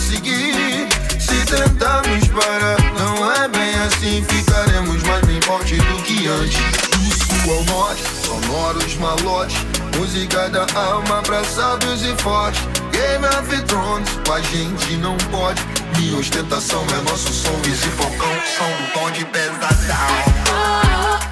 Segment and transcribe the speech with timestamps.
[0.00, 0.88] seguir.
[1.18, 6.58] Se tentarmos parar, não é bem assim, ficaremos mais bem forte do que antes.
[6.90, 9.56] Do sul ao norte, sonoros malotes,
[9.96, 12.62] música da alma pra sábios e fortes.
[12.90, 15.62] Game of Thrones, a gente não pode.
[15.98, 21.29] Minha ostentação é nosso som, e Falcão são do tom de pesadão.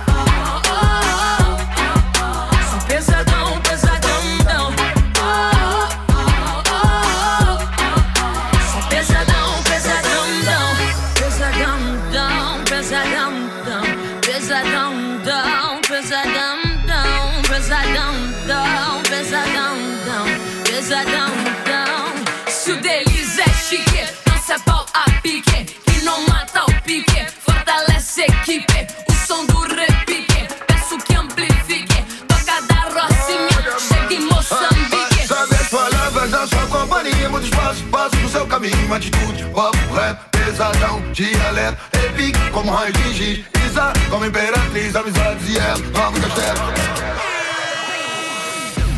[37.38, 42.93] Muito espaço, passo no seu caminho, uma atitude, papo reto, pesadão, dialeto, repique como raio
[42.93, 46.72] de giz, Isa como imperatriz, amizades e ela, novo castelo.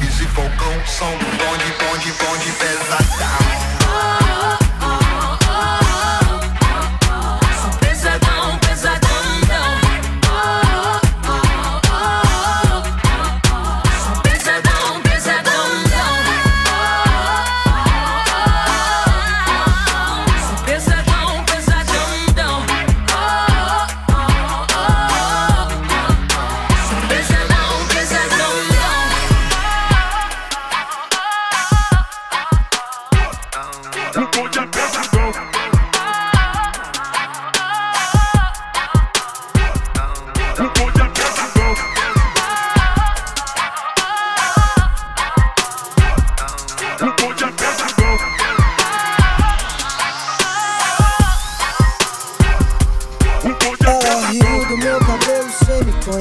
[0.02, 3.50] Isa e Falcão são do bonde, bonde, bonde, pesadão.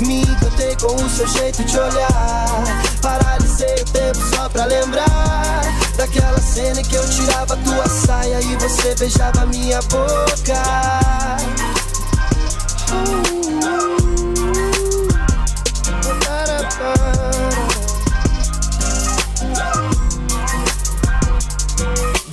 [0.00, 2.64] Me encantei com o seu jeito de olhar.
[3.02, 5.62] Paralisei o tempo só pra lembrar
[5.96, 10.58] daquela cena que eu tirava tua saia e você beijava minha boca.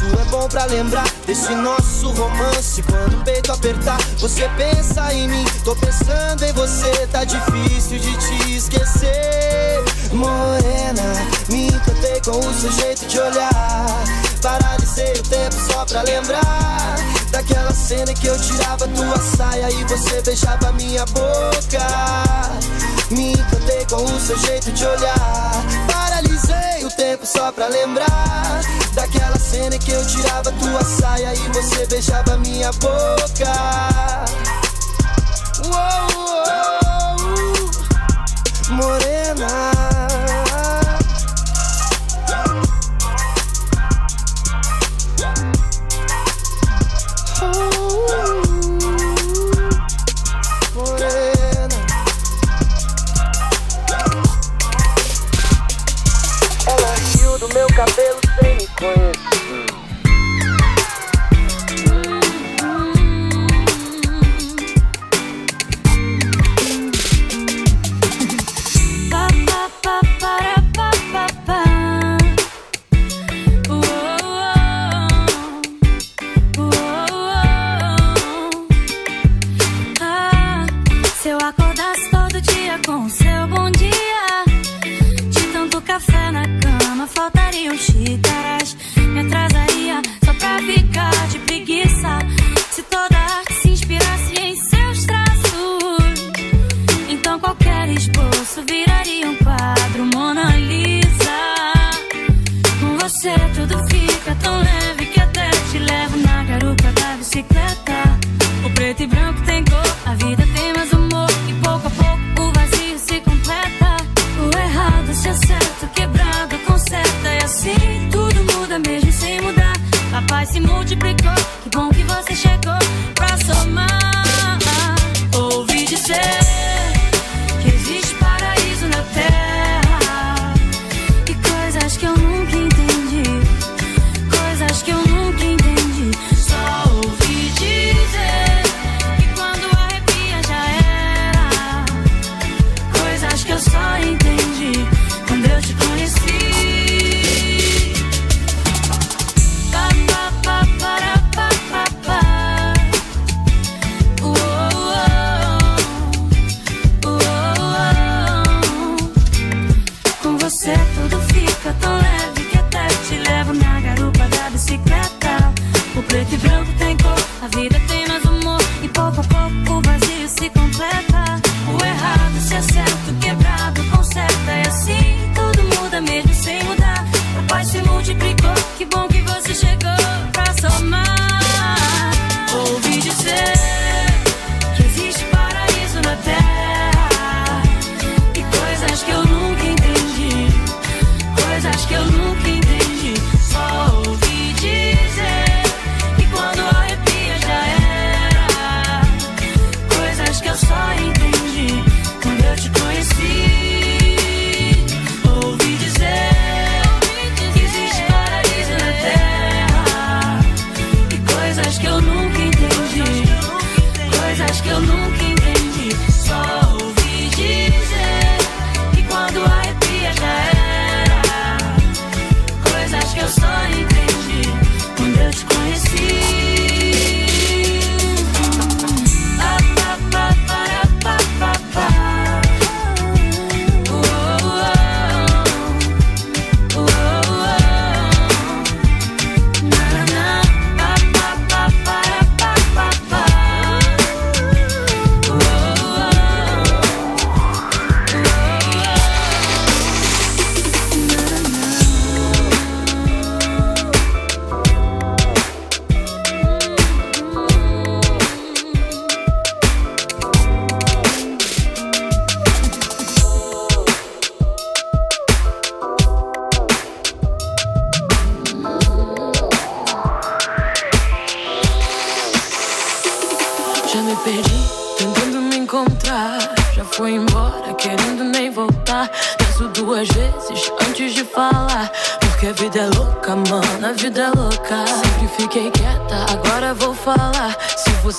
[0.00, 2.82] isso é bom pra lembrar desse nosso romance.
[2.82, 5.44] Quando o peito apertar, você pensa em mim.
[5.64, 9.84] Tô pensando em você, tá difícil de te esquecer.
[10.12, 11.02] Morena,
[11.48, 14.04] me encantei com o seu jeito de olhar.
[14.40, 16.96] Paralisei o tempo só pra lembrar
[17.30, 21.86] daquela cena que eu tirava tua saia e você beijava minha boca.
[23.10, 25.64] Me encantei com o seu jeito de olhar.
[26.30, 28.60] Paralisei o tempo só pra lembrar
[28.94, 33.52] daquela cena que eu tirava tua saia e você beijava minha boca.
[35.64, 37.26] Uou, uou,
[38.70, 39.48] morena.
[39.48, 39.89] Morena.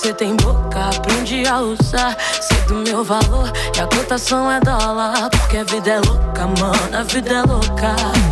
[0.02, 2.16] Você tem boca, aprende a usar.
[2.40, 5.30] Sei do meu valor e a cotação é dólar.
[5.30, 8.31] Porque a vida é louca, mano, a vida é louca.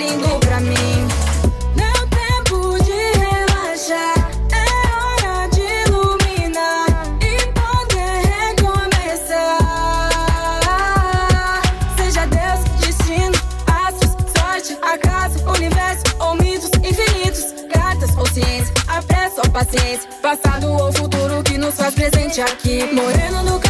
[0.00, 1.08] Lindo pra mim.
[1.76, 4.66] Não tempo de relaxar, é
[4.96, 6.86] hora de iluminar
[7.20, 9.60] e poder recomeçar.
[11.98, 19.42] Seja Deus, destino, astros, sorte, acaso, universo ou mitos infinitos, cartas ou ciência, a pressa
[19.44, 22.88] ou paciência, passado ou futuro que nos faz presente aqui.
[22.92, 23.60] Moreno no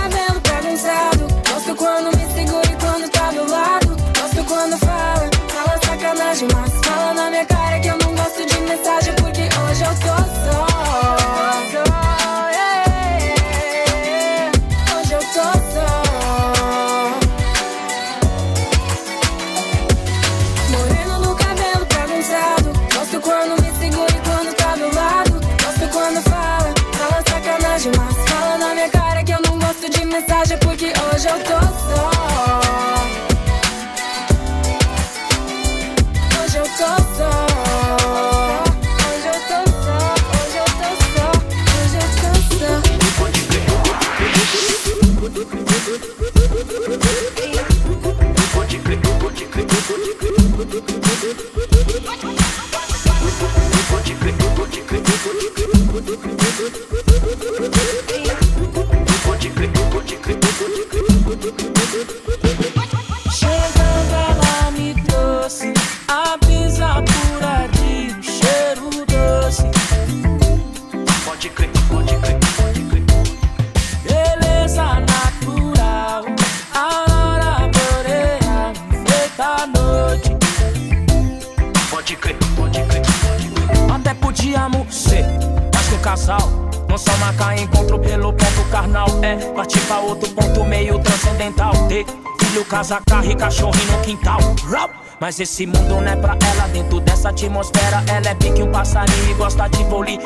[95.21, 99.31] Mas esse mundo não é pra ela, dentro dessa atmosfera Ela é pique um passarinho
[99.31, 100.19] e gosta de bolir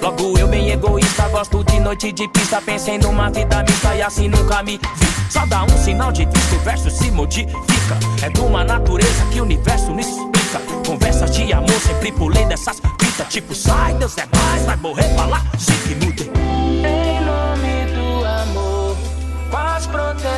[0.00, 4.28] Logo eu bem egoísta, gosto de noite de pista Pensei numa vida mista e assim
[4.28, 5.08] nunca me vi.
[5.30, 7.98] Só dá um sinal de vista, o verso se modifica.
[8.22, 10.60] É de uma natureza que o universo nos explica.
[10.86, 13.26] Conversas de amor, sempre pulei dessas pistas.
[13.28, 15.77] Tipo, sai, Deus é mais, vai morrer falar sim.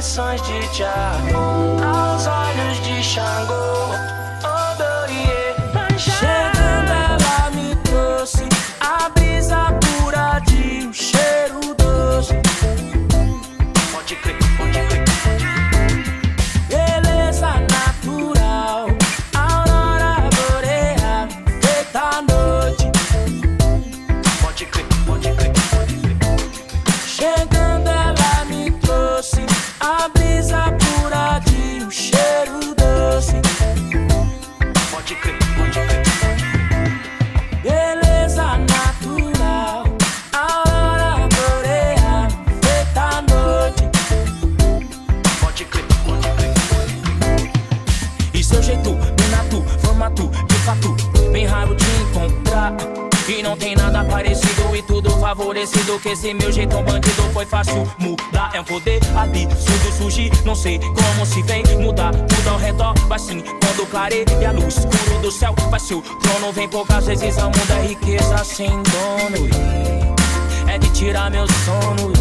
[0.01, 4.19] canções de Tiago aos olhos de Xangô.
[55.61, 58.51] estabelecido que esse meu jeitão bandido foi fácil mudar.
[58.55, 62.12] É um poder absurdo surgir, não sei como se vem mudar.
[62.12, 66.53] Tudo ao redor, mas sim, quando clareia a luz escuro do céu, vai seu trono
[66.53, 69.49] vem poucas vezes a mundo é riqueza sem dono.
[70.68, 72.12] É de tirar meu sono.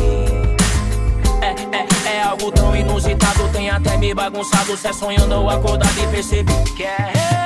[1.42, 4.76] É, é, é algo tão inusitado, tem até me bagunçado.
[4.76, 7.39] Se é sonhando ou acordado e percebi que é.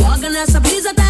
[0.00, 1.09] Joga nessa brisa até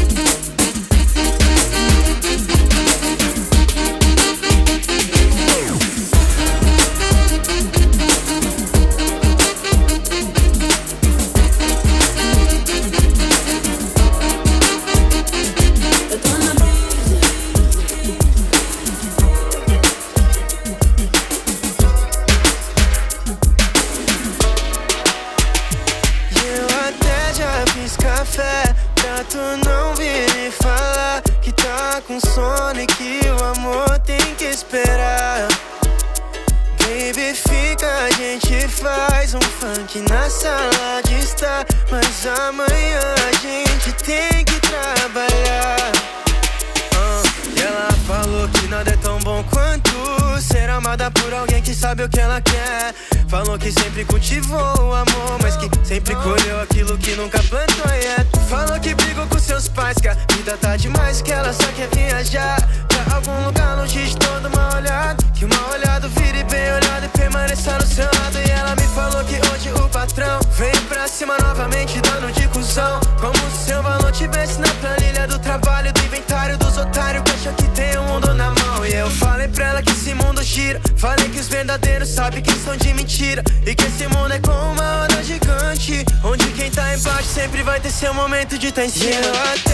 [88.71, 89.70] te tá em cima.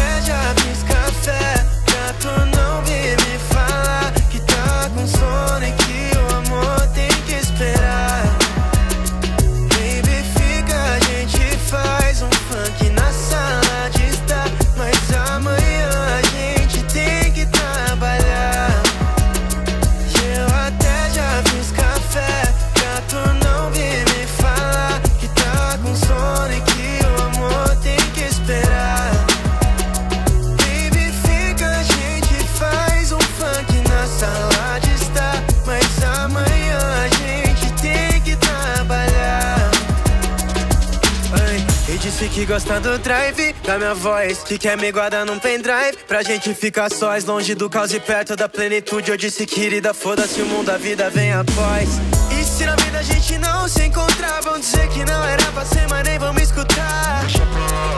[42.47, 44.37] Gostando do drive da minha voz.
[44.39, 45.97] Que quer me guardar num pendrive.
[46.07, 49.11] Pra gente ficar sós, longe do caos e perto da plenitude.
[49.11, 51.89] Eu disse, querida, foda-se o mundo, a vida vem após.
[52.31, 55.65] E se na vida a gente não se encontrar, vão dizer que não era pra
[55.65, 57.25] ser, mas nem vão me escutar.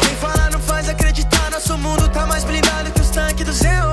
[0.02, 3.92] Quem fala não faz acreditar, nosso mundo tá mais blindado que os tanques do ZEUA.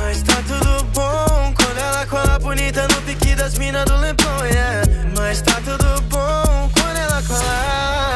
[0.00, 4.82] Mas tá tudo bom quando ela cola bonita no pique das minas do Lempão, yeah.
[5.16, 8.13] Mas tá tudo bom quando ela cola.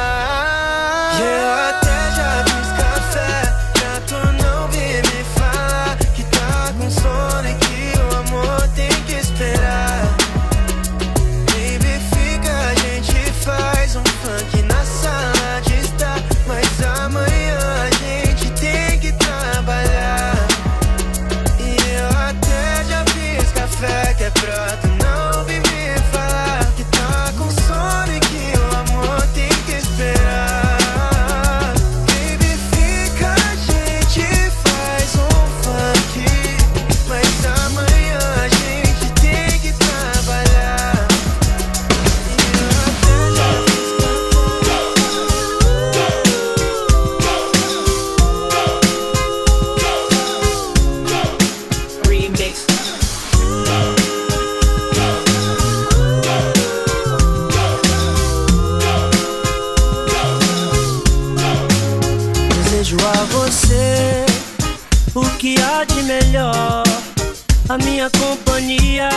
[67.78, 69.08] minha companhia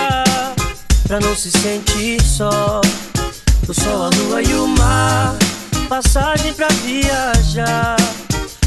[1.08, 2.82] Pra não se sentir só.
[3.68, 5.36] O sol, a lua e o mar
[5.88, 7.96] Passagem pra viajar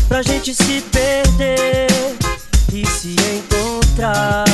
[0.08, 1.88] Pra gente se perder
[2.72, 4.44] E se encontrar.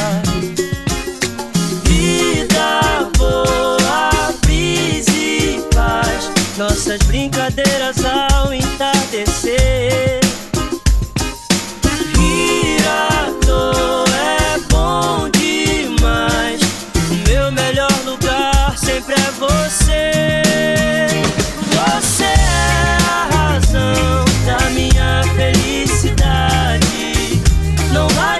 [1.84, 10.20] Vida boa, brisa e paz Nossas brincadeiras ao entardecer.
[19.02, 20.12] pra você.
[21.70, 26.82] Você é a razão da minha felicidade.
[27.92, 28.39] Não vai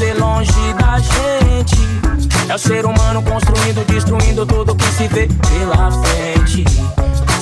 [0.00, 1.76] fazer longe da gente.
[2.48, 6.64] É o ser humano construindo, destruindo tudo que se vê pela frente.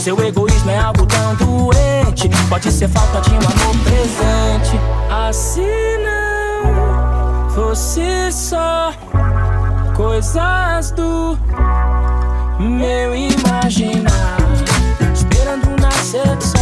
[0.00, 2.28] Seu egoísmo é algo tão doente.
[2.48, 4.80] Pode ser falta de um amor presente.
[5.09, 8.92] Assim não, você só.
[9.94, 11.38] Coisas do
[12.59, 14.36] meu imaginar.
[15.14, 16.57] Esperando nascer do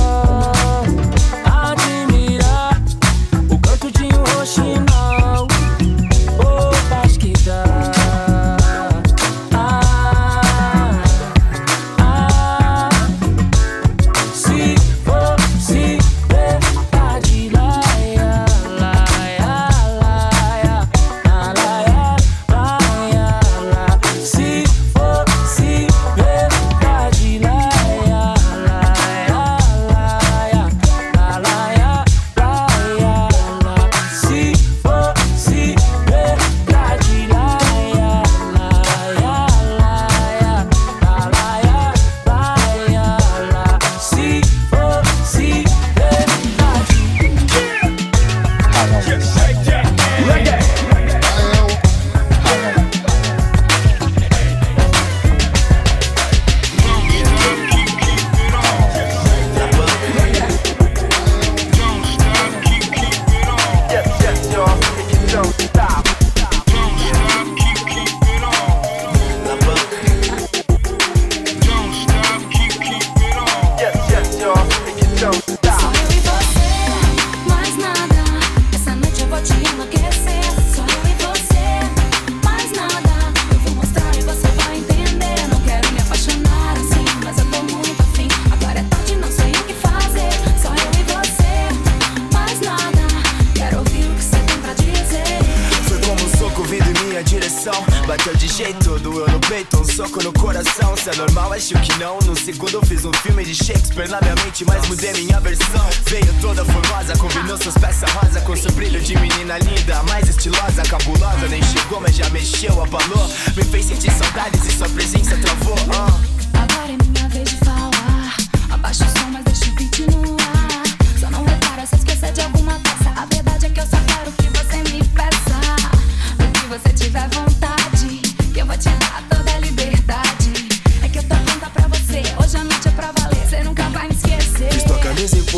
[96.67, 97.75] vindo em minha direção
[98.07, 101.99] Bateu de jeito, doeu no peito, um soco no coração Se é normal, acho que
[101.99, 105.87] não No segundo fiz um filme de Shakespeare na minha mente Mas mudei minha versão
[106.07, 110.83] Veio toda formosa, combinou suas peças rosa Com seu brilho de menina linda Mais estilosa,
[110.83, 115.75] cabulosa Nem chegou, mas já mexeu, abalou Me fez sentir saudades e sua presença travou
[115.75, 116.36] uh.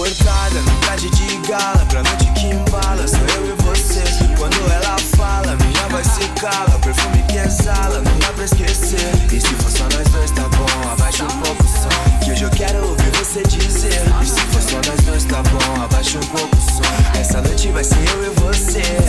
[0.09, 4.03] No na traje de gala Pra noite que embala, sou eu e você.
[4.39, 9.13] Quando ela fala, minha voz se cala Perfume que exala, não dá pra esquecer.
[9.31, 12.45] E se for só nós dois, tá bom, abaixa um pouco o som Que hoje
[12.45, 14.03] eu quero ouvir você dizer.
[14.23, 17.21] E se for só nós dois, tá bom, abaixa um pouco o som.
[17.21, 19.08] Essa noite vai ser eu e você.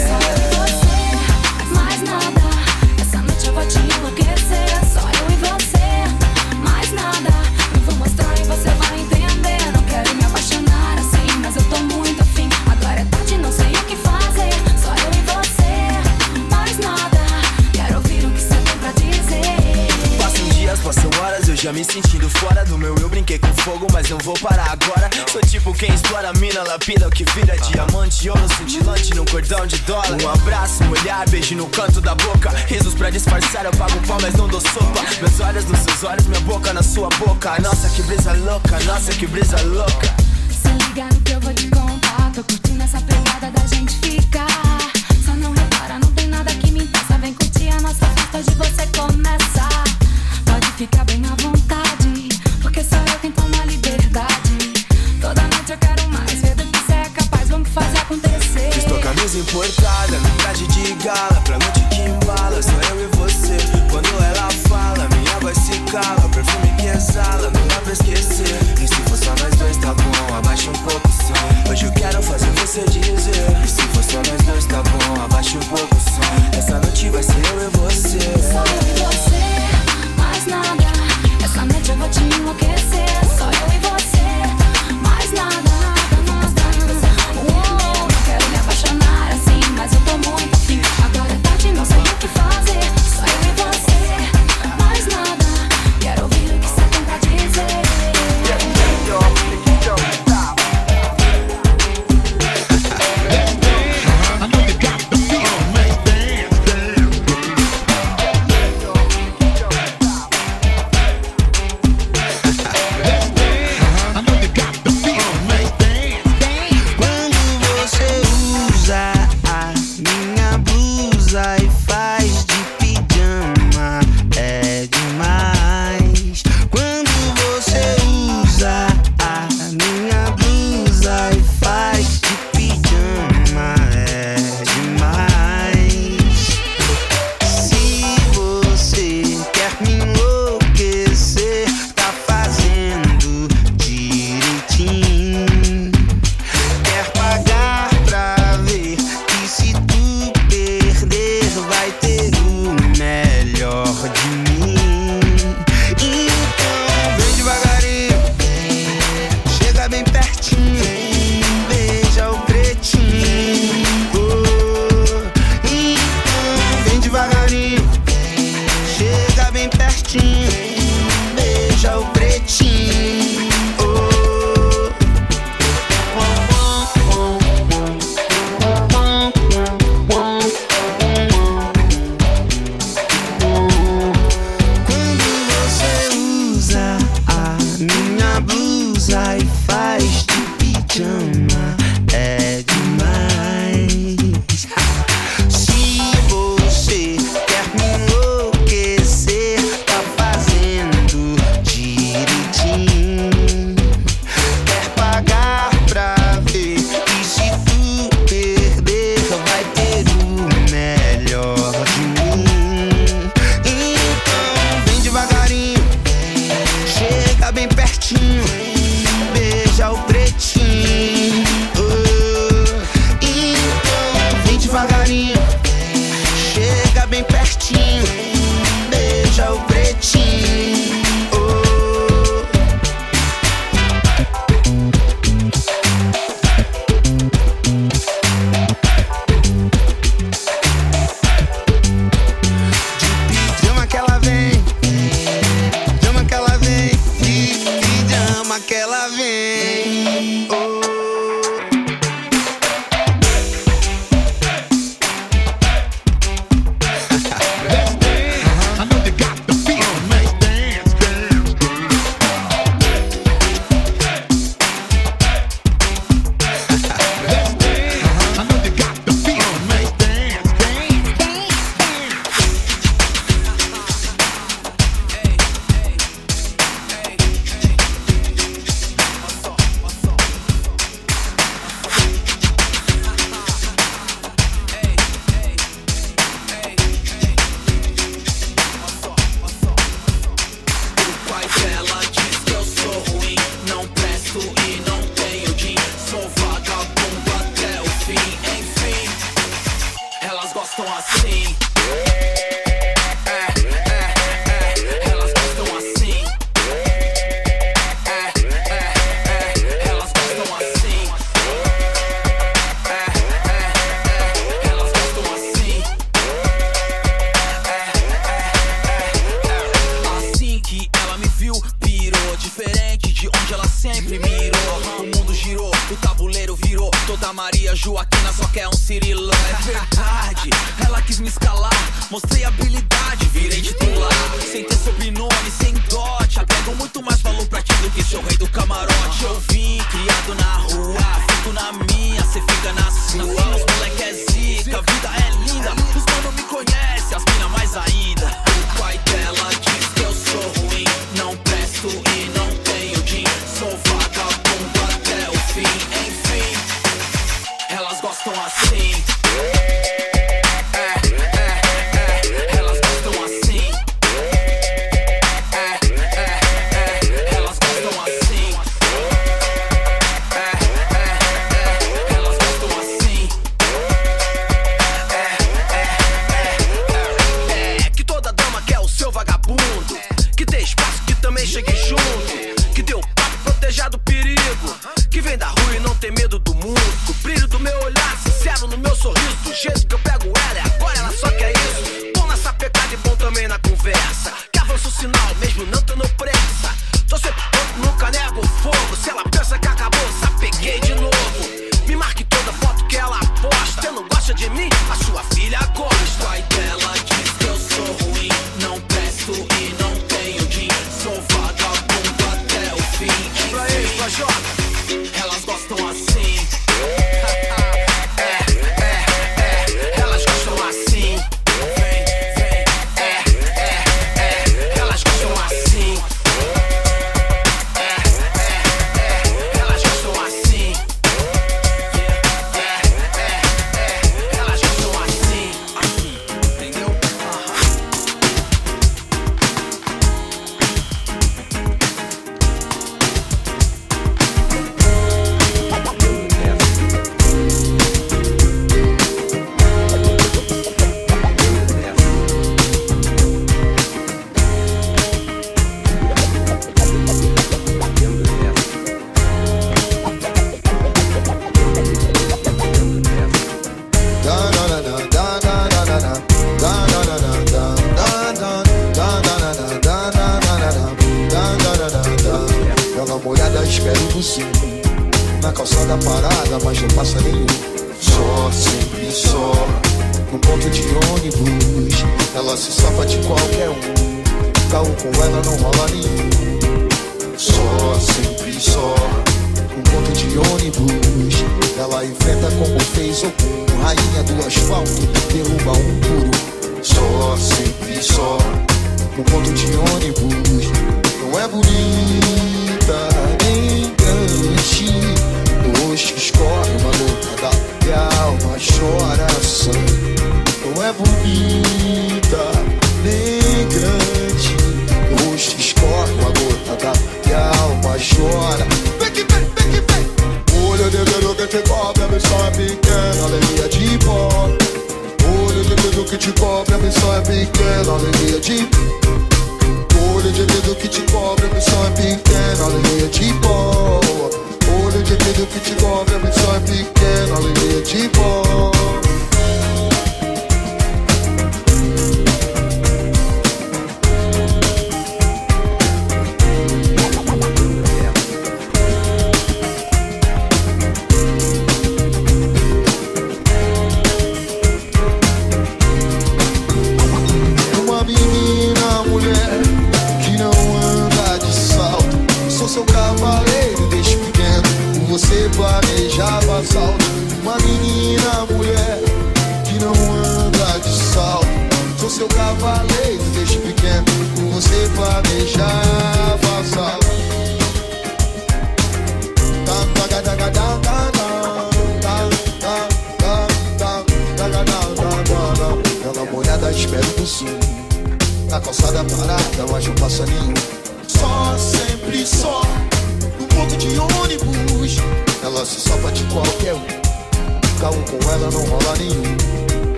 [21.79, 25.09] me sentindo fora do meu eu brinquei com fogo, mas não vou parar agora.
[25.31, 27.55] Sou tipo quem explora a mina, lapida o que vira.
[27.57, 30.17] Diamante, ouro cintilante num cordão de dólar.
[30.21, 32.49] Um abraço, um olhar, beijo no canto da boca.
[32.67, 35.01] Risos pra disfarçar, eu pago pau, mas não dou sopa.
[35.21, 37.57] Meus olhos nos seus olhos, minha boca na sua boca.
[37.61, 40.13] Nossa, que brisa louca, nossa, que brisa louca.
[40.49, 41.98] Se liga no que eu vou te contar.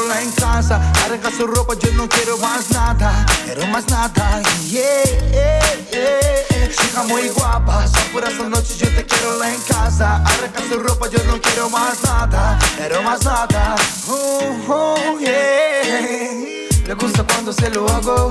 [0.00, 0.80] De eu te quero lá em casa.
[1.04, 3.10] Arranca sua roupa de eu não quero mais nada.
[3.44, 6.70] Quero mais nada yeah, yeah, yeah.
[6.70, 10.06] Chica muy guapa Só por essa noite de eu te quero lá em casa.
[10.06, 12.58] Arranca sua roupa de eu não quero mais nada.
[12.76, 13.76] Quero mais nada.
[14.08, 16.86] Oh, oh, yeah.
[16.86, 18.30] Le gusta cuando se lo hago.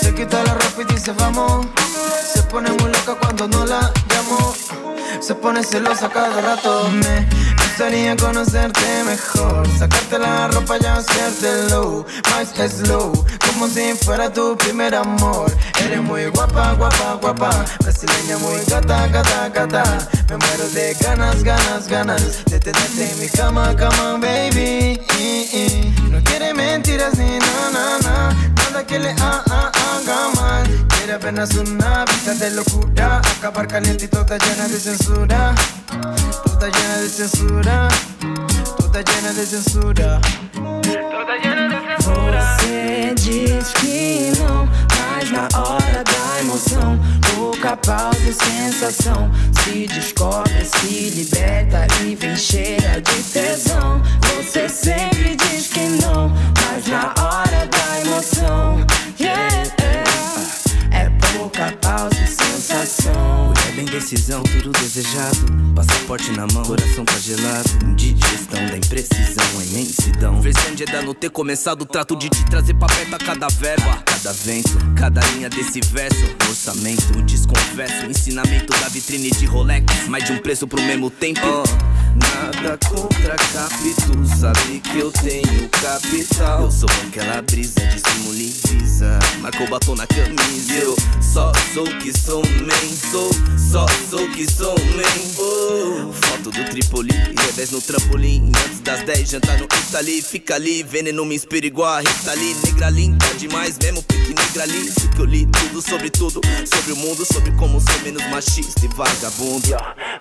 [0.00, 1.66] Se quita la ropa y dice vamos
[2.32, 4.54] Se pone muy loca cuando no la llamo.
[5.20, 6.88] Se pone celosa cada rato.
[6.90, 7.28] Me
[7.78, 9.64] gustaría conocerte mejor.
[9.78, 12.04] Sacarte la ropa y hacértelo.
[12.30, 13.12] Más slow
[13.46, 15.48] Como si fuera tu primer amor.
[15.84, 17.50] Eres muy guapa, guapa, guapa.
[17.78, 20.08] Brasileña muy gata, gata, gata.
[20.28, 25.00] Me muero de ganas, ganas, ganas De tenerte en mi cama, cama, baby.
[26.10, 28.36] No quiere mentiras ni na, na, na.
[28.56, 30.86] Nada que le ha- ha- haga mal.
[30.96, 33.20] Quiere apenas una vida de locura.
[33.38, 35.54] Acabar caliente y toda llena de censura.
[36.44, 37.67] Toda llena de censura
[38.76, 40.20] Toda llena de censura
[40.54, 44.66] Toda llena de Você diz que não,
[44.98, 46.98] mas na hora da emoção,
[47.34, 49.30] pouca pausa e sensação.
[49.52, 54.00] Se descobre, se liberta e vem cheia de tesão.
[54.36, 58.86] Você sempre diz que não, mas na hora da emoção,
[59.20, 59.77] yeah,
[61.28, 63.52] é pouca pausa e sensação.
[63.68, 65.46] É bem decisão, tudo desejado.
[65.74, 67.68] Passaporte na mão, coração tá gelado.
[67.94, 70.40] Digestão da imprecisão, a imensidão.
[70.40, 74.02] Versão de ainda não ter começado trato de te trazer pra perto a cada verba.
[74.04, 76.24] Cada vento, cada linha desse verso.
[76.48, 80.08] Orçamento, desconverso, ensinamento da vitrine de Rolex.
[80.08, 81.40] Mais de um preço pro mesmo tempo.
[81.42, 86.62] Ah, Nada contra capítulo, sabe que eu tenho capital.
[86.62, 88.28] Eu sou aquela brisa de estímulo.
[89.40, 90.72] Marcou batom na camisa.
[90.74, 95.38] Eu só sou que sou man, sou, só sou que sou man.
[95.38, 96.12] Oh.
[96.12, 97.12] Foto do Tripoli,
[97.58, 98.52] 10 no trampolim.
[98.64, 100.22] Antes das 10, jantar no Itali.
[100.22, 102.56] Fica ali, veneno me inspira igual a Rita Lee.
[102.64, 104.88] Negra linda demais, mesmo pique negra ali.
[104.88, 108.84] Isso que eu li tudo sobre tudo, sobre o mundo, sobre como ser menos machista
[108.84, 109.66] e vagabundo.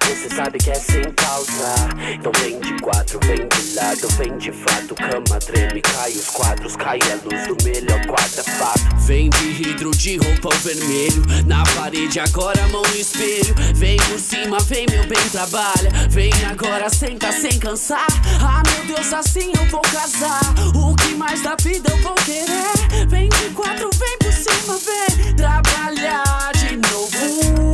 [0.02, 1.87] Você sabe que é sem causa.
[2.14, 4.96] Então vem de quatro, vem de lado, vem de fato.
[4.96, 8.82] Cama treme, cai os quadros, cai a luz do melhor quarto, é fato.
[9.06, 11.24] Vem de hidro de roupa vermelho.
[11.46, 13.56] Na parede, agora mão no espelho.
[13.76, 15.90] Vem por cima, vem meu bem, trabalha.
[16.10, 18.08] Vem agora, senta sem cansar.
[18.42, 20.42] Ah, meu Deus, assim eu vou casar.
[20.76, 23.08] O que mais da vida eu vou querer?
[23.08, 27.67] Vem de quatro, vem por cima, vem trabalhar de novo.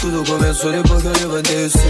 [0.00, 1.80] Tudo começou depois que eu levantei o seu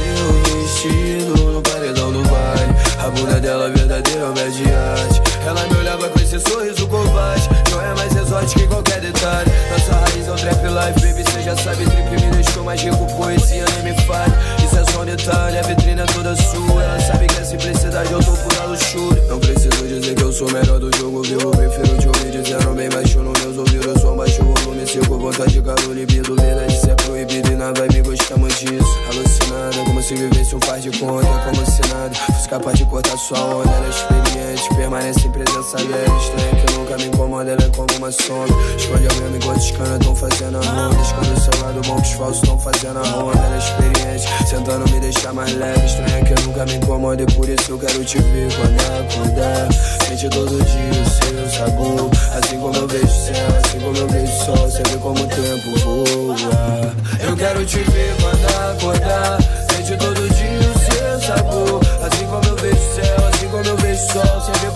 [0.57, 2.75] vestido no paredão do baile.
[2.99, 5.21] A bunda dela verdadeira obra de arte.
[5.47, 7.49] Ela me olhava com esse sorriso covarde.
[7.71, 9.51] Não é mais exótico que qualquer detalhe.
[9.71, 11.31] Nossa raiz é o trap life, baby.
[11.31, 13.07] Cê já sabe, trip me deixou mais rico.
[13.17, 14.33] Poesia nem me falha.
[14.65, 16.83] Isso é só um detalhe, a vitrine é toda sua.
[16.83, 19.23] Ela sabe simplicidade eu tô pura luxúria.
[19.29, 21.51] Não preciso dizer que eu sou melhor do jogo vivo.
[21.51, 24.01] Prefiro te ouvir dizendo bem baixo nos meus ouvidos.
[24.01, 26.35] Som baixo o volume, sigo vontade, calor, libido.
[26.35, 28.99] Verdade, isso é proibido e na vibe gostamos disso.
[29.11, 31.27] Alucinada, como se vivesse um par de conta.
[31.27, 33.71] Como se nada fosse capaz de cortar sua onda.
[33.71, 36.17] Ela é experiente, permanece em presença leve.
[36.23, 38.57] Estranha que nunca me incomoda, ela é como uma sombra.
[38.77, 41.03] Esconde a mesma enquanto os canas tão fazendo a ronda.
[41.03, 43.39] Esconde o seu lado bom que os falsos tão fazendo a ronda.
[43.39, 45.85] Ela é experiente, tentando me deixar mais leve.
[45.85, 49.69] Estranha que nunca me incomoda por isso eu quero te ver quando acordar.
[50.07, 52.11] Sente todo dia o seu sabor.
[52.37, 54.71] Assim como eu vejo o céu, assim como eu vejo o sol.
[54.71, 56.95] Você vê como o tempo voa.
[57.21, 59.39] Eu quero te ver quando acordar.
[59.73, 61.81] Sente todo dia o seu sabor.
[62.01, 64.41] Assim como eu vejo o céu, assim como eu vejo o sol.
[64.41, 64.72] Você vê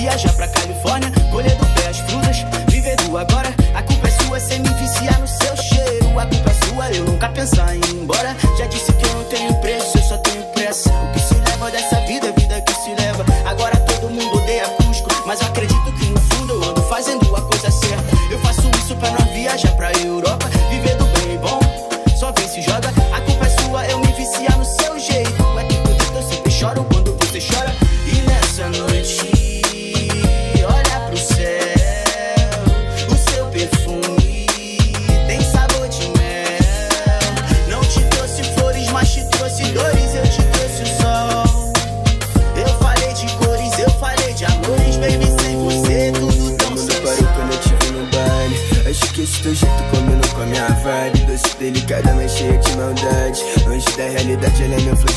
[0.00, 2.38] viajar pra Califórnia, colher do pé as frutas,
[2.68, 3.54] viver do agora.
[3.74, 6.18] A culpa é sua, cê me viciar no seu cheiro.
[6.18, 8.34] A culpa é sua, eu nunca pensar em ir embora.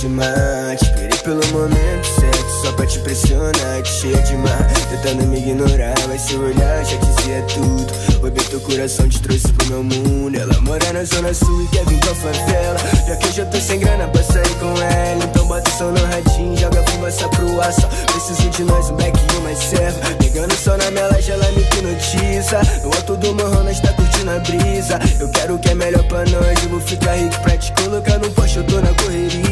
[0.04, 4.22] Ela meu flor de mate Esperei pelo momento certo, só pra te pressionar Te cheia
[4.22, 7.94] de mar, tentando me ignorar Mas seu olhar já dizia tudo.
[8.22, 10.38] Roubei teu coração, te trouxe pro meu mundo.
[10.38, 12.80] Ela mora na zona sul e quer vir pra favela.
[13.08, 15.24] Já que eu já tô sem grana pra sair com ela.
[15.26, 17.74] Então bota o som no radinho, joga fumaça pro ar.
[17.74, 21.62] Só preciso de nós, um back e uma serva Pegando só na laje, ela me
[21.62, 22.62] hipnotiza.
[22.84, 25.00] No alto do morro, nós tá curtindo a brisa.
[25.20, 28.18] Eu quero o que é melhor pra nós Eu vou ficar rico pra te colocar
[28.20, 29.43] no poste Eu tô na correria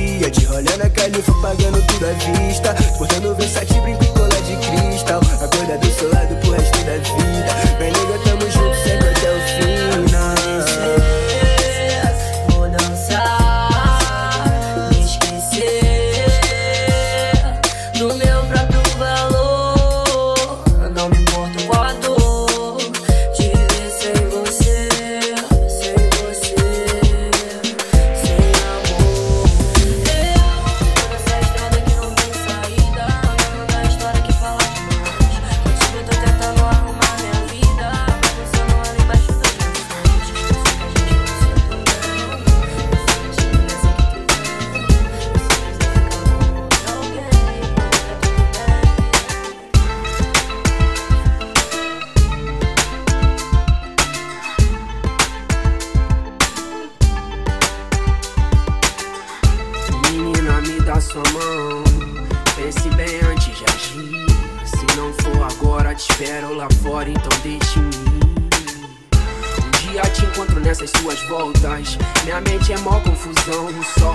[0.61, 2.75] Rolê na califa, pagando tudo à vista.
[2.99, 4.20] Portando versátil, brinco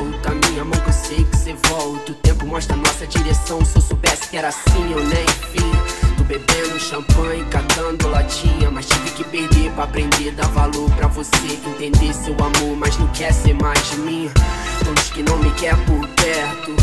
[0.06, 2.12] Solta minha mão que eu sei que cê volta.
[2.12, 3.64] O tempo mostra nossa direção.
[3.64, 6.16] Se eu soubesse que era assim, eu nem vi.
[6.16, 8.70] Tô bebendo champanhe, catando latinha.
[8.70, 10.30] Mas tive que perder pra aprender.
[10.30, 11.58] Dar valor pra você.
[11.66, 14.30] Entender seu amor, mas não quer ser mais de mim.
[14.94, 16.76] Diz que não me quer por perto.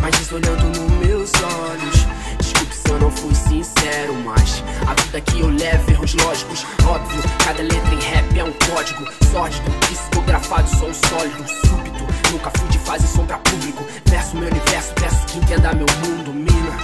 [0.00, 2.06] Mas diz olhando nos meus olhos.
[2.38, 7.22] Desculpe se eu não fui sincero, mas a vida que eu levo, erros lógicos, óbvio.
[7.44, 11.89] Cada letra em rap é um código sórdido, psicografado, som sólido, súbito.
[12.32, 13.84] Nunca fui de fase som pra público.
[14.06, 16.76] Verso meu universo, peço que entenda meu mundo, mina.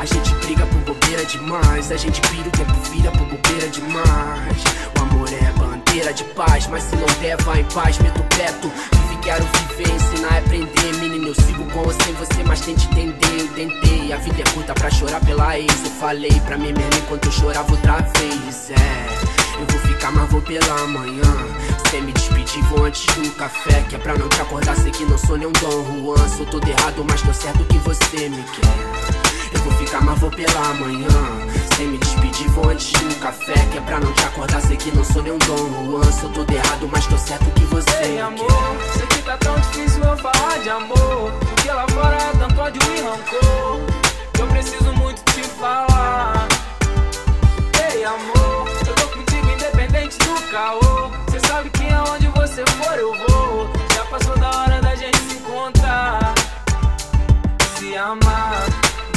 [0.00, 4.64] A gente briga por bobeira demais, a gente pira o tempo vira por bobeira demais.
[4.96, 8.24] O amor é bandeira de paz, mas se não der, vai em paz, meto o
[8.24, 8.70] peto.
[8.92, 10.96] Vive, quero viver, ensinar é aprender.
[11.00, 14.12] Menino, eu sigo com ou sem você, mas tente entender, eu tentei.
[14.12, 15.84] A vida é curta pra chorar pela ex.
[15.84, 18.70] Eu falei pra mim mesmo enquanto eu chorava outra vez.
[18.70, 21.22] É, eu vou ficar, mas vou pela manhã.
[21.90, 23.84] Sem me despedir, vou antes do café.
[23.88, 26.28] Que é pra não te acordar, sei que não sou nenhum Dom Juan.
[26.28, 29.52] Sou todo errado, mas tô certo que você me quer.
[29.54, 31.08] Eu vou ficar, mas vou pela manhã.
[31.76, 33.54] Sem me despedir, vou antes do café.
[33.70, 36.12] Que é pra não te acordar, sei que não sou nenhum Dom Juan.
[36.12, 38.98] Sou todo errado, mas tô certo que você Ei, me amor, quer.
[38.98, 41.32] sei que tá tão difícil eu falar de amor.
[41.40, 43.80] Porque lá fora é tanto ódio e rancor.
[44.32, 46.48] que Eu preciso muito te falar.
[47.94, 48.41] Ei, amor,
[50.52, 51.10] caô.
[51.30, 53.72] Cê sabe que aonde você for eu vou.
[53.94, 56.34] Já passou da hora da gente se encontrar.
[57.74, 58.66] Se amar,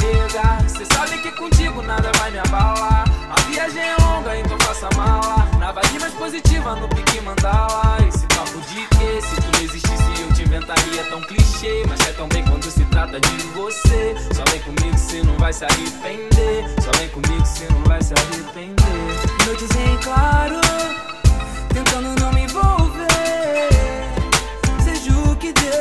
[0.00, 0.68] nega.
[0.68, 3.04] Cê sabe que contigo nada vai me abalar.
[3.30, 5.46] A viagem é longa, então faça mala.
[5.58, 7.98] Na vibe mais positiva, no pique mandala.
[8.08, 11.84] Esse papo de que se tu existisse eu te inventaria tão clichê.
[11.86, 14.16] Mas é tão bem quando se trata de você.
[14.32, 16.64] Só vem comigo, cê não vai se arrepender.
[16.82, 18.76] Só vem comigo, cê não vai se arrepender
[21.76, 23.68] tentando não me envolver.
[24.82, 25.76] Seja o que Deus